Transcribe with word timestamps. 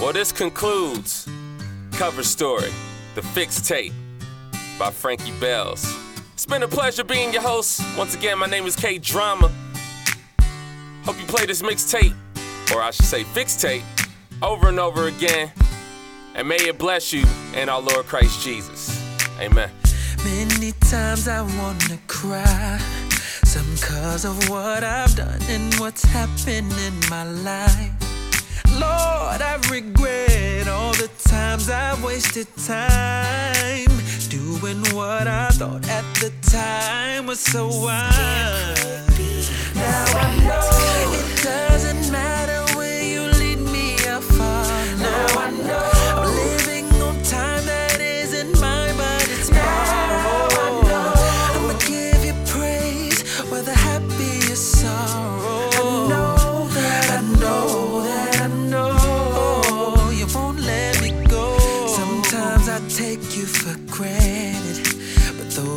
Well, 0.00 0.12
this 0.12 0.30
concludes 0.30 1.28
Cover 1.90 2.22
Story, 2.22 2.70
the 3.16 3.22
fixed 3.22 3.66
tape 3.66 3.92
by 4.78 4.92
Franky 4.92 5.32
Bells. 5.40 5.92
It's 6.34 6.46
been 6.46 6.62
a 6.62 6.68
pleasure 6.68 7.02
being 7.02 7.32
your 7.32 7.42
host. 7.42 7.82
Once 7.98 8.14
again, 8.14 8.38
my 8.38 8.46
name 8.46 8.64
is 8.64 8.76
K 8.76 8.98
Drama. 8.98 9.52
Hope 11.02 11.18
you 11.18 11.26
play 11.26 11.46
this 11.46 11.62
mixtape, 11.62 12.14
or 12.72 12.80
I 12.80 12.92
should 12.92 13.06
say 13.06 13.24
fixed 13.24 13.60
tape, 13.60 13.82
over 14.40 14.68
and 14.68 14.78
over 14.78 15.08
again. 15.08 15.50
And 16.36 16.46
may 16.46 16.58
it 16.58 16.78
bless 16.78 17.12
you 17.12 17.24
and 17.54 17.68
our 17.68 17.80
Lord 17.80 18.06
Christ 18.06 18.40
Jesus. 18.40 19.04
Amen. 19.40 19.68
Many 20.24 20.72
times 20.82 21.26
I 21.26 21.42
wanna 21.42 21.98
cry. 22.06 22.78
Some 23.42 23.76
cause 23.78 24.24
of 24.24 24.48
what 24.48 24.84
I've 24.84 25.16
done 25.16 25.42
and 25.48 25.74
what's 25.80 26.04
happened 26.04 26.72
in 26.86 27.10
my 27.10 27.24
life. 27.24 28.07
Lord, 28.80 29.42
I 29.42 29.58
regret 29.70 30.68
all 30.68 30.92
the 30.92 31.10
times 31.28 31.68
I 31.68 32.00
wasted 32.04 32.46
time 32.56 33.90
doing 34.28 34.80
what 34.94 35.26
I 35.26 35.48
thought 35.50 35.88
at 35.88 36.04
the 36.20 36.32
time 36.42 37.26
was 37.26 37.40
so 37.40 37.66
wise. 37.66 38.57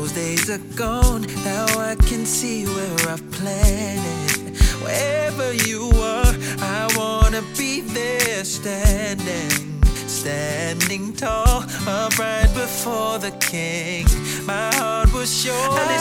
Those 0.00 0.12
days 0.12 0.48
are 0.48 0.64
gone. 0.76 1.26
Now 1.44 1.66
I 1.78 1.94
can 1.94 2.24
see 2.24 2.64
where 2.64 3.08
I've 3.12 3.30
planted. 3.32 4.56
Wherever 4.82 5.52
you 5.52 5.90
are, 5.94 6.34
I 6.78 6.88
wanna 6.96 7.42
be 7.58 7.82
there 7.82 8.42
standing. 8.44 9.82
Standing 10.08 11.12
tall, 11.12 11.64
upright 11.86 12.50
before 12.54 13.18
the 13.18 13.32
king. 13.40 14.06
My 14.46 14.74
heart 14.76 15.12
will 15.12 15.26
surely 15.26 15.98